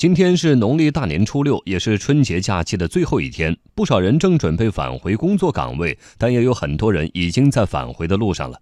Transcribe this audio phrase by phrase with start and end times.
[0.00, 8.58] 今天是农历大年初六，也是春节假期的最后一天，不少人正准备返回工作岗位，但也有很多人已经在返回的路上了。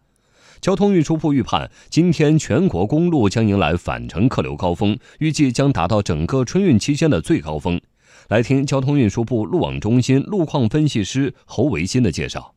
[0.61, 7.81] 交通运输部预判，今天全国公路将迎来返程客流高峰，预计将达到整个春运期间的最高峰。
[8.27, 12.53] 来听交通运输部路网中心路况分析师侯维新的介绍。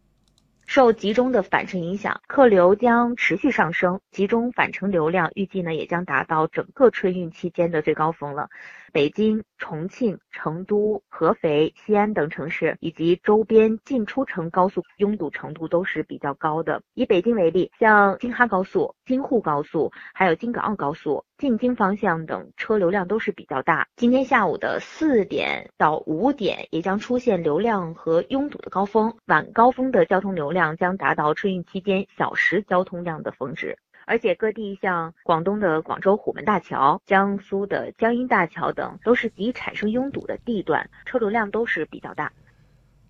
[0.73, 8.47] 受集中的返程影响，客流将持续上升，集中返程流量预计呢也将达到整个春运期间的最高峰了。
[8.93, 16.81] 北京、重庆、成都、合肥、西安等城市以及周边进出城高速拥堵程度都是比较高的。
[16.95, 23.87] 以北京为例，像京哈高速、京沪高速，还有京港澳高速进京方向等车流量都是比较大。
[23.95, 33.77] 今天下午的四点到五点也将出现流量和拥堵的高峰，晚高峰的交通流量将达到春运期间小时交通量的峰值。
[34.11, 42.29] 而且各地像广东的广州虎门大桥、江苏的江阴大桥等，都是易产生拥堵的地段，车流量都是比较大。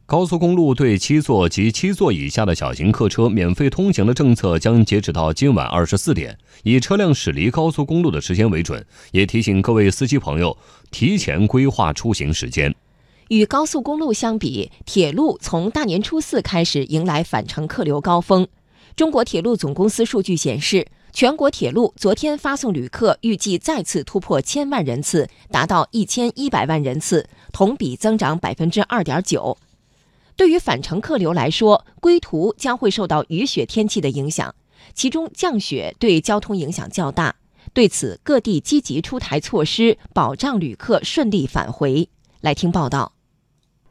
[0.06, 8.86] 高速公路对七座及七座以下的小型客车免费通行的政策将截止到今晚二十四点，以车辆驶离高速公路的时间为准。
[9.10, 10.56] 也提醒各位司机朋友
[10.92, 12.72] 提前规划出行时间。
[13.30, 18.48] 与高速公路相比，铁路从大年初四开始迎来返程客流高峰。
[18.96, 29.58] 中国铁路总公司数据显示，全国铁路昨天发送旅客预计再次突破千万人次，达到一千一百万人次，同比增长百分之二点九。
[30.36, 34.54] 对于返程客流来说，归途将会受到雨雪天气的影响，
[34.94, 37.36] 其中降雪对交通影响较大。
[37.74, 42.10] 对此，各地积极出台措施，保障旅客顺利返回。
[42.42, 43.14] 来听报道。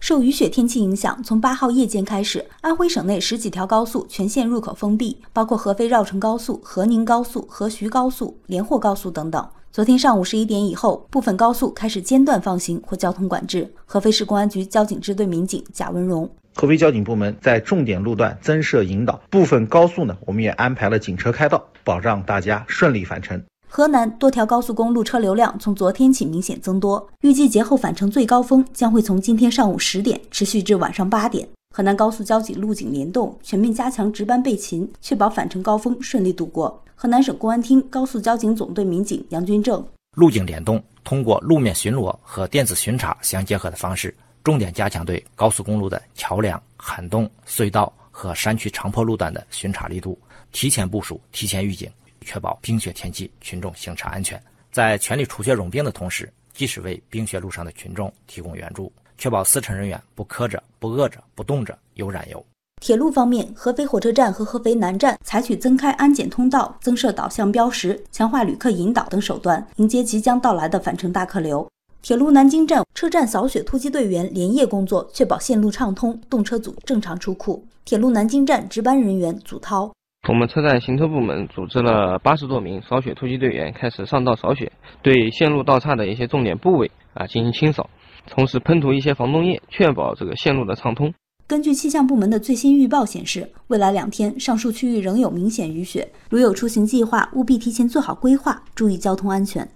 [0.00, 9.46] 受雨雪天气影响，从八号夜间开始，安徽省内十几条高速全线入口封闭，包括合肥绕城高速、合宁高速、合徐高速、连霍高速等等。
[9.70, 13.70] 昨天上午十一点以后，部分高速开始间断放行或交通管制。
[13.84, 23.41] 合肥市公安局交警支队民警贾文荣：合肥交警部门在重点路段增设引导，部分高速呢，我们也安排了警车开道，保障大家顺利返程。
[23.72, 31.48] 河南多条高速公路车流量从昨天起明显增多，预计节后返程最高峰将会从今天上午十点持续至晚上八点。
[31.72, 36.82] 河南高速交警路警联动，全面加强值班备勤，确保返程高峰顺利度过。
[36.97, 50.19] 河南省公安厅高速交警总队民警杨军正：路警联动通过路面巡逻和电子巡查相结合的方式，重点加强对高速公路的桥梁、涵洞、隧道和山区长坡路段的巡查力度，
[50.50, 51.88] 提前部署、提前预警。
[52.20, 54.42] 确保冰雪天气群众行车安全，
[54.72, 62.44] 在全力除雪融冰的同时，及时为冰雪路上的群众提供援助，确保司乘人员不磕着、不饿着、不冻着、有燃油。
[62.82, 71.69] 铁路方面，合肥火车站和合肥南站采取增开安检通道、增设导向标识、强化旅客引导等手段，迎接即将到来的返程大客流。
[72.00, 77.62] 铁路南京站车站扫雪突击队员连夜工作，确保线路畅通，动车组正常出库。
[77.84, 79.92] 铁路南京站值班人员祖涛。
[80.28, 84.70] 我们车站行车部门组织了八十多名扫雪突击队员，开始上道扫雪，
[85.03, 87.88] 对线路道岔的一些重点部位啊进行清扫，
[88.28, 91.12] 同时喷涂一些防冻液，确保这个线路的畅通。
[91.48, 99.66] 根据气象部门的最新预报显示，未来两天上述区域仍有明显雨雪，如有出行计划，务必提前做好规划，注意交通安全。